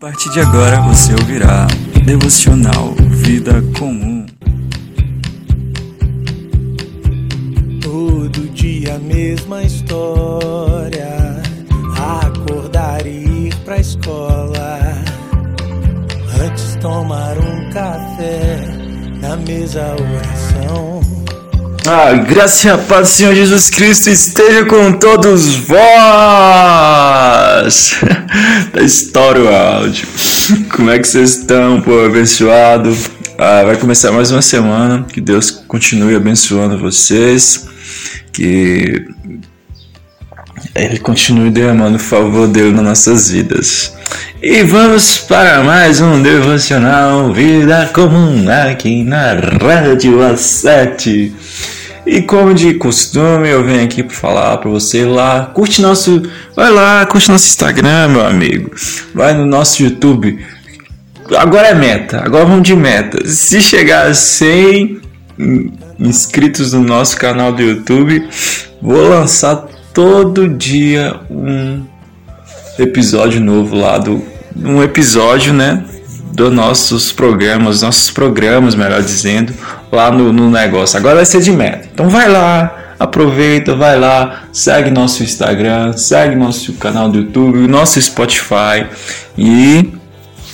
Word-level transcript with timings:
A 0.00 0.06
partir 0.06 0.30
de 0.30 0.40
agora 0.40 0.80
você 0.80 1.12
ouvirá 1.12 1.66
Devocional 2.06 2.94
Vida 3.10 3.62
Comum. 3.78 4.24
Todo 7.82 8.48
dia 8.54 8.94
a 8.94 8.98
mesma 8.98 9.62
história. 9.62 11.42
Acordar 12.24 13.06
e 13.06 13.48
ir 13.48 13.54
pra 13.56 13.76
escola. 13.76 14.78
Antes 16.46 16.76
tomar 16.76 17.36
um 17.36 17.70
café. 17.70 18.56
Na 19.20 19.36
mesa 19.36 19.82
oração. 19.82 20.89
Ah, 21.86 22.12
graça 22.12 22.68
e 22.68 22.70
a 22.70 22.76
paz 22.76 23.08
do 23.08 23.14
Senhor 23.14 23.34
Jesus 23.34 23.70
Cristo 23.70 24.10
esteja 24.10 24.66
com 24.66 24.92
todos 24.92 25.54
vós! 25.56 25.80
da 28.72 28.82
história 28.82 29.42
o 29.42 29.48
áudio. 29.48 30.06
Como 30.74 30.90
é 30.90 30.98
que 30.98 31.08
vocês 31.08 31.38
estão, 31.38 31.80
povo 31.80 32.04
abençoado? 32.04 32.94
Ah, 33.38 33.64
vai 33.64 33.78
começar 33.78 34.12
mais 34.12 34.30
uma 34.30 34.42
semana. 34.42 35.06
Que 35.10 35.22
Deus 35.22 35.50
continue 35.50 36.14
abençoando 36.14 36.78
vocês. 36.78 37.66
Que 38.30 39.06
Ele 40.74 40.98
continue 40.98 41.50
derramando 41.50 41.96
o 41.96 42.00
favor 42.00 42.46
dele 42.46 42.72
nas 42.72 42.84
nossas 42.84 43.30
vidas. 43.30 43.94
E 44.42 44.62
vamos 44.62 45.18
para 45.18 45.62
mais 45.62 46.00
um 46.00 46.22
devocional 46.22 47.30
Vida 47.30 47.90
Comum 47.92 48.46
aqui 48.48 49.04
na 49.04 49.34
Rádio 49.34 50.16
A7. 50.16 51.30
E 52.06 52.22
como 52.22 52.54
de 52.54 52.72
costume, 52.72 53.50
eu 53.50 53.62
venho 53.62 53.84
aqui 53.84 54.02
para 54.02 54.16
falar 54.16 54.56
para 54.56 54.70
você 54.70 55.04
lá, 55.04 55.44
curte 55.44 55.82
nosso, 55.82 56.22
vai 56.56 56.70
lá, 56.70 57.04
curte 57.04 57.28
nosso 57.28 57.48
Instagram, 57.48 58.08
meu 58.08 58.26
amigo. 58.26 58.70
Vai 59.14 59.34
no 59.34 59.44
nosso 59.44 59.82
YouTube. 59.82 60.42
Agora 61.36 61.68
é 61.68 61.74
meta, 61.74 62.24
agora 62.24 62.46
vamos 62.46 62.62
de 62.62 62.74
meta. 62.74 63.28
Se 63.28 63.60
chegar 63.60 64.06
a 64.06 64.14
100 64.14 65.02
inscritos 65.98 66.72
no 66.72 66.80
nosso 66.80 67.14
canal 67.18 67.52
do 67.52 67.60
YouTube, 67.60 68.26
vou 68.80 69.06
lançar 69.06 69.68
todo 69.92 70.48
dia 70.48 71.20
um 71.30 71.84
episódio 72.78 73.38
novo 73.38 73.76
lá 73.76 73.98
do 73.98 74.39
um 74.56 74.82
episódio, 74.82 75.52
né, 75.52 75.84
dos 76.32 76.52
nossos 76.52 77.12
programas, 77.12 77.82
nossos 77.82 78.10
programas, 78.10 78.74
melhor 78.74 79.02
dizendo, 79.02 79.52
lá 79.90 80.10
no, 80.10 80.32
no 80.32 80.50
negócio. 80.50 80.98
Agora 80.98 81.16
vai 81.16 81.26
ser 81.26 81.40
de 81.40 81.52
meta. 81.52 81.88
Então 81.92 82.08
vai 82.08 82.28
lá, 82.28 82.94
aproveita, 82.98 83.74
vai 83.74 83.98
lá, 83.98 84.44
segue 84.52 84.90
nosso 84.90 85.22
Instagram, 85.22 85.94
segue 85.96 86.36
nosso 86.36 86.74
canal 86.74 87.08
do 87.08 87.18
YouTube, 87.18 87.66
nosso 87.66 88.00
Spotify 88.00 88.86
e 89.36 89.92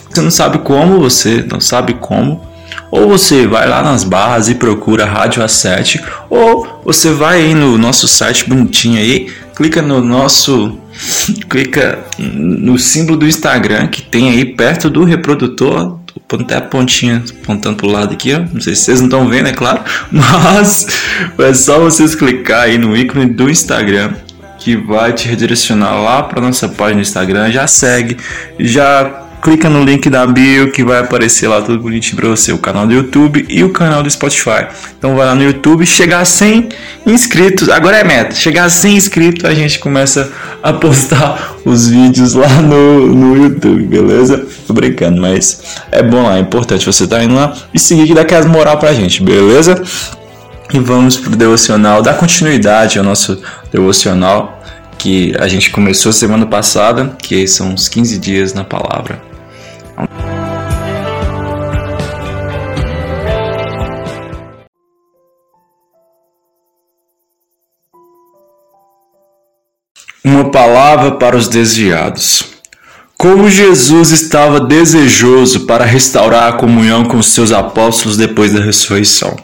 você 0.09 0.21
não 0.23 0.31
sabe 0.31 0.59
como, 0.59 1.01
você 1.01 1.45
não 1.51 1.61
sabe 1.61 1.95
como, 1.95 2.47
ou 2.91 3.09
você 3.09 3.47
vai 3.47 3.69
lá 3.69 3.83
nas 3.83 4.05
barras 4.05 4.49
e 4.49 4.55
procura 4.55 5.05
Rádio 5.05 5.43
A7, 5.43 6.03
ou 6.31 6.81
você 6.85 7.11
vai 7.11 7.43
aí 7.43 7.55
no 7.55 7.77
nosso 7.77 8.09
site 8.09 8.49
bonitinho 8.49 8.99
aí, 8.99 9.31
clica 9.55 9.83
no 9.83 10.01
nosso 10.01 10.79
clica 11.49 12.05
no 12.19 12.79
símbolo 12.79 13.19
do 13.19 13.27
Instagram 13.27 13.89
que 13.89 14.03
tem 14.03 14.31
aí 14.31 14.45
perto 14.45 14.89
do 14.89 15.05
reprodutor 15.05 15.99
até 16.33 16.57
a 16.57 16.61
pontinha 16.61 17.23
apontando 17.43 17.77
pro 17.77 17.87
lado 17.87 18.13
aqui, 18.15 18.35
ó. 18.35 18.41
Não 18.53 18.61
sei 18.61 18.75
se 18.75 18.83
vocês 18.83 19.01
não 19.01 19.07
estão 19.07 19.29
vendo, 19.29 19.49
é 19.49 19.53
claro. 19.53 19.83
Mas 20.11 20.87
é 21.39 21.55
só 21.55 21.79
vocês 21.79 22.15
clicar 22.15 22.63
aí 22.63 22.79
no 22.79 22.97
ícone 22.97 23.27
do 23.27 23.49
Instagram 23.49 24.13
que 24.59 24.77
vai 24.77 25.13
te 25.13 25.29
redirecionar 25.29 26.03
lá 26.03 26.23
para 26.23 26.41
nossa 26.41 26.69
página 26.69 27.01
do 27.01 27.07
Instagram. 27.07 27.51
Já 27.53 27.67
segue, 27.67 28.17
já 28.59 29.26
clica 29.47 29.71
no 29.71 29.85
link 29.85 30.11
da 30.11 30.27
bio 30.27 30.73
que 30.73 30.83
vai 30.83 30.99
aparecer 30.99 31.47
lá 31.47 31.63
tudo 31.63 31.79
bonitinho 31.79 32.17
para 32.17 32.29
você, 32.29 32.53
o 32.53 32.59
canal 32.59 32.85
do 32.85 32.93
YouTube 32.93 33.47
e 33.49 33.63
o 33.63 33.71
canal 33.71 34.03
do 34.03 34.11
Spotify. 34.11 34.67
Então 34.99 35.15
vai 35.15 35.25
lá 35.25 35.37
no 35.37 35.43
YouTube, 35.45 35.87
chegar 35.87 36.19
a 36.19 36.25
100 36.25 36.69
inscritos, 37.07 37.69
agora 37.69 37.99
é 37.99 38.03
meta, 38.03 38.35
chegar 38.35 38.65
a 38.65 38.69
100 38.69 38.97
inscritos 38.97 39.45
a 39.45 39.55
gente 39.55 39.79
começa 39.79 40.33
a 40.61 40.73
postar 40.73 41.55
os 41.65 41.87
vídeos 41.87 42.35
lá 42.35 42.49
no, 42.61 43.07
no 43.07 43.41
YouTube, 43.41 43.85
beleza? 43.85 44.45
Tô 44.67 44.73
brincando, 44.73 45.21
mas 45.21 45.63
é 45.93 46.03
bom 46.03 46.25
lá, 46.25 46.39
é 46.39 46.41
importante 46.41 46.85
você 46.85 47.05
estar 47.05 47.19
tá 47.19 47.23
indo 47.23 47.37
lá 47.37 47.55
e 47.73 47.79
seguir 47.79 48.09
que 48.09 48.15
dá 48.15 48.23
aquelas 48.23 48.47
moral 48.47 48.79
pra 48.79 48.93
gente, 48.95 49.23
beleza? 49.23 49.81
E 50.75 50.81
vamos 50.81 51.17
pro 51.17 51.37
devocional, 51.37 52.03
dar 52.03 52.15
continuidade 52.15 52.99
ao 52.99 53.05
nosso 53.05 53.41
devocional 53.71 54.61
que 54.99 55.37
a 55.39 55.47
gente 55.47 55.71
começou 55.71 56.13
semana 56.13 56.47
passada, 56.47 57.15
que 57.17 57.47
são 57.47 57.75
os 57.75 57.87
15 57.87 58.19
dias 58.19 58.53
na 58.53 58.65
palavra. 58.65 59.36
Uma 70.23 70.51
palavra 70.51 71.13
para 71.13 71.37
os 71.37 71.49
desviados. 71.49 72.45
Como 73.17 73.49
Jesus 73.49 74.11
estava 74.11 74.61
desejoso 74.61 75.67
para 75.67 75.85
restaurar 75.85 76.49
a 76.49 76.57
comunhão 76.57 77.05
com 77.05 77.17
os 77.17 77.33
seus 77.33 77.51
apóstolos 77.53 78.17
depois 78.17 78.53
da 78.53 78.61
ressurreição. 78.61 79.37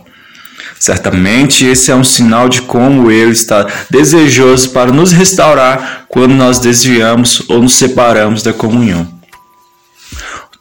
Certamente 0.79 1.65
esse 1.65 1.91
é 1.93 1.95
um 1.95 2.03
sinal 2.03 2.49
de 2.49 2.63
como 2.63 3.11
ele 3.11 3.31
está 3.31 3.67
desejoso 3.89 4.71
para 4.71 4.91
nos 4.91 5.13
restaurar 5.13 6.07
quando 6.09 6.35
nós 6.35 6.59
desviamos 6.59 7.49
ou 7.49 7.63
nos 7.63 7.75
separamos 7.75 8.43
da 8.43 8.53
comunhão. 8.53 9.22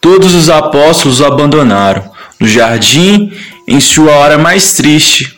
Todos 0.01 0.33
os 0.33 0.49
apóstolos 0.49 1.21
o 1.21 1.25
abandonaram 1.25 2.09
no 2.39 2.47
jardim 2.47 3.31
em 3.67 3.79
sua 3.79 4.11
hora 4.13 4.37
mais 4.37 4.73
triste. 4.73 5.37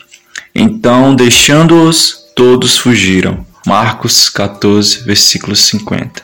Então, 0.54 1.14
deixando-os, 1.14 2.24
todos 2.34 2.78
fugiram. 2.78 3.44
Marcos 3.66 4.30
14, 4.30 5.04
versículo 5.04 5.54
50. 5.54 6.22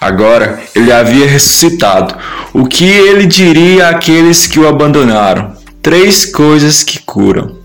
Agora 0.00 0.62
ele 0.74 0.90
havia 0.90 1.26
ressuscitado. 1.26 2.14
O 2.54 2.66
que 2.66 2.84
ele 2.84 3.26
diria 3.26 3.88
àqueles 3.88 4.46
que 4.46 4.58
o 4.58 4.66
abandonaram? 4.66 5.54
Três 5.82 6.24
coisas 6.24 6.82
que 6.82 6.98
curam. 7.00 7.58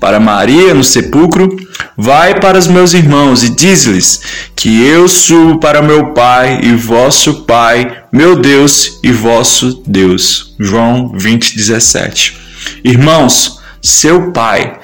Para 0.00 0.18
Maria 0.18 0.74
no 0.74 0.82
sepulcro, 0.84 1.56
vai 1.96 2.38
para 2.38 2.58
os 2.58 2.66
meus 2.66 2.94
irmãos 2.94 3.42
e 3.42 3.50
diz-lhes 3.50 4.20
que 4.54 4.82
eu 4.84 5.08
subo 5.08 5.58
para 5.58 5.82
meu 5.82 6.12
Pai 6.12 6.60
e 6.62 6.74
vosso 6.74 7.42
Pai, 7.42 8.04
meu 8.12 8.36
Deus 8.36 8.98
e 9.02 9.12
vosso 9.12 9.82
Deus. 9.86 10.54
João 10.58 11.12
20, 11.16 11.56
17. 11.56 12.36
Irmãos, 12.84 13.60
seu 13.82 14.32
Pai, 14.32 14.78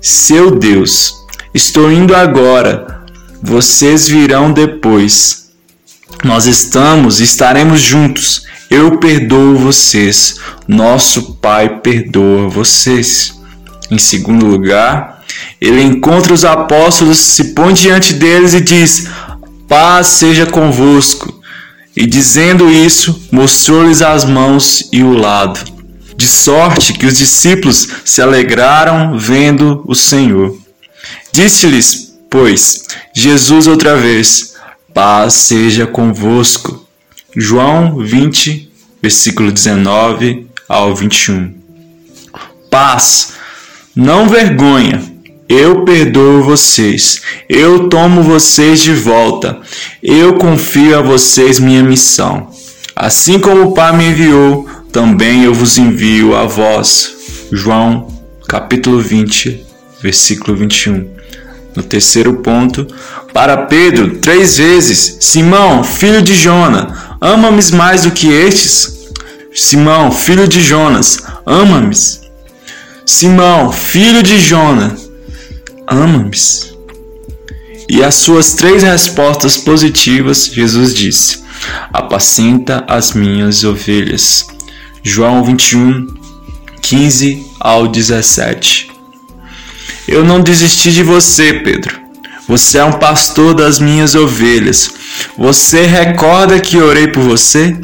seu 0.00 0.52
Deus, 0.58 1.14
estou 1.54 1.90
indo 1.90 2.14
agora 2.14 2.98
vocês 3.42 4.08
virão 4.08 4.52
depois. 4.52 5.50
Nós 6.24 6.46
estamos 6.46 7.20
e 7.20 7.24
estaremos 7.24 7.80
juntos. 7.80 8.44
Eu 8.68 8.98
perdoo 8.98 9.56
vocês. 9.56 10.36
Nosso 10.66 11.34
Pai 11.36 11.80
perdoa 11.80 12.48
vocês. 12.48 13.34
Em 13.90 13.98
segundo 13.98 14.44
lugar, 14.44 15.17
ele 15.60 15.82
encontra 15.82 16.32
os 16.32 16.44
apóstolos, 16.44 17.18
se 17.18 17.52
põe 17.54 17.72
diante 17.72 18.14
deles 18.14 18.54
e 18.54 18.60
diz: 18.60 19.08
Paz 19.68 20.06
seja 20.06 20.46
convosco. 20.46 21.38
E 21.96 22.06
dizendo 22.06 22.70
isso, 22.70 23.28
mostrou-lhes 23.32 24.02
as 24.02 24.24
mãos 24.24 24.88
e 24.92 25.02
o 25.02 25.12
lado. 25.14 25.58
De 26.16 26.28
sorte 26.28 26.92
que 26.92 27.06
os 27.06 27.18
discípulos 27.18 27.88
se 28.04 28.22
alegraram 28.22 29.18
vendo 29.18 29.82
o 29.84 29.94
Senhor. 29.94 30.56
Disse-lhes, 31.32 32.08
Pois, 32.30 32.84
Jesus 33.14 33.66
outra 33.66 33.96
vez, 33.96 34.54
paz 34.92 35.34
seja 35.34 35.86
convosco. 35.86 36.86
João 37.34 37.98
20, 37.98 38.70
versículo 39.02 39.50
19 39.50 40.46
ao 40.68 40.94
21. 40.94 41.54
Paz, 42.70 43.32
não 43.96 44.28
vergonha. 44.28 45.02
Eu 45.48 45.82
perdoo 45.84 46.42
vocês. 46.42 47.22
Eu 47.48 47.88
tomo 47.88 48.22
vocês 48.22 48.82
de 48.82 48.92
volta. 48.92 49.58
Eu 50.02 50.34
confio 50.34 50.98
a 50.98 51.00
vocês 51.00 51.58
minha 51.58 51.82
missão. 51.82 52.50
Assim 52.94 53.38
como 53.38 53.62
o 53.62 53.72
Pai 53.72 53.96
me 53.96 54.08
enviou, 54.08 54.68
também 54.92 55.44
eu 55.44 55.54
vos 55.54 55.78
envio 55.78 56.36
a 56.36 56.44
vós. 56.44 57.16
João, 57.50 58.08
capítulo 58.46 59.00
20, 59.00 59.64
versículo 60.02 60.54
21. 60.54 61.08
No 61.74 61.82
terceiro 61.82 62.34
ponto, 62.42 62.86
para 63.32 63.56
Pedro, 63.56 64.18
três 64.18 64.58
vezes: 64.58 65.16
Simão, 65.20 65.82
filho 65.82 66.20
de 66.20 66.34
Jona, 66.34 67.16
ama-me 67.22 67.62
mais 67.72 68.02
do 68.02 68.10
que 68.10 68.28
estes? 68.30 68.98
Simão, 69.54 70.12
filho 70.12 70.46
de 70.46 70.60
Jonas, 70.60 71.22
ama-me. 71.46 71.96
Simão, 73.06 73.72
filho 73.72 74.22
de 74.22 74.38
Jonas, 74.38 75.07
ama-me. 75.90 76.30
E 77.88 78.02
as 78.02 78.16
suas 78.16 78.54
três 78.54 78.82
respostas 78.82 79.56
positivas, 79.56 80.46
Jesus 80.46 80.94
disse: 80.94 81.42
apacenta 81.92 82.84
as 82.86 83.12
minhas 83.12 83.64
ovelhas. 83.64 84.46
João 85.02 85.42
21, 85.42 86.06
15 86.82 87.46
ao 87.58 87.88
17. 87.88 88.90
Eu 90.06 90.24
não 90.24 90.40
desisti 90.40 90.90
de 90.90 91.02
você, 91.02 91.52
Pedro. 91.54 91.98
Você 92.46 92.78
é 92.78 92.84
um 92.84 92.92
pastor 92.92 93.54
das 93.54 93.78
minhas 93.78 94.14
ovelhas. 94.14 94.90
Você 95.36 95.82
recorda 95.82 96.60
que 96.60 96.78
orei 96.78 97.08
por 97.08 97.22
você? 97.22 97.76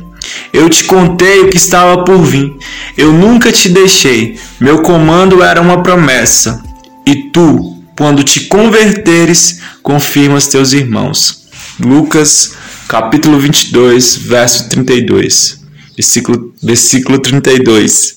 Eu 0.52 0.70
te 0.70 0.84
contei 0.84 1.40
o 1.40 1.50
que 1.50 1.56
estava 1.56 2.02
por 2.02 2.22
vir. 2.22 2.56
Eu 2.96 3.12
nunca 3.12 3.52
te 3.52 3.68
deixei. 3.68 4.38
Meu 4.58 4.82
comando 4.82 5.42
era 5.42 5.60
uma 5.60 5.82
promessa. 5.82 6.62
E 7.06 7.30
tu, 7.30 7.73
quando 7.96 8.22
te 8.22 8.40
converteres, 8.46 9.60
confirmas 9.82 10.48
teus 10.48 10.72
irmãos. 10.72 11.44
Lucas, 11.78 12.54
capítulo 12.88 13.38
22, 13.38 14.16
verso 14.16 14.68
32. 14.68 15.60
Versículo, 15.96 16.54
versículo 16.62 17.18
32. 17.18 18.16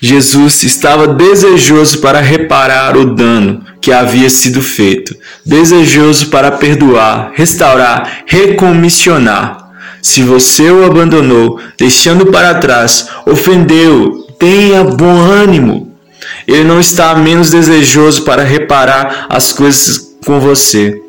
Jesus 0.00 0.62
estava 0.62 1.06
desejoso 1.08 2.00
para 2.00 2.20
reparar 2.20 2.96
o 2.96 3.14
dano 3.14 3.64
que 3.80 3.92
havia 3.92 4.30
sido 4.30 4.62
feito, 4.62 5.14
desejoso 5.44 6.30
para 6.30 6.52
perdoar, 6.52 7.32
restaurar, 7.34 8.24
recomissionar. 8.26 9.72
Se 10.00 10.22
você 10.22 10.70
o 10.70 10.84
abandonou, 10.84 11.60
deixando 11.78 12.26
para 12.26 12.54
trás, 12.54 13.08
ofendeu, 13.26 14.26
tenha 14.38 14.84
bom 14.84 15.18
ânimo. 15.20 15.93
Ele 16.46 16.64
não 16.64 16.80
está 16.80 17.14
menos 17.14 17.50
desejoso 17.50 18.22
para 18.22 18.42
reparar 18.42 19.26
as 19.28 19.52
coisas 19.52 20.16
com 20.24 20.40
você. 20.40 21.00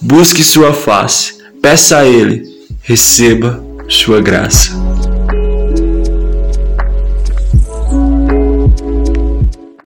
Busque 0.00 0.42
sua 0.42 0.72
face, 0.72 1.34
peça 1.62 1.98
a 1.98 2.06
Ele, 2.06 2.42
receba 2.82 3.62
sua 3.88 4.20
graça. 4.20 4.72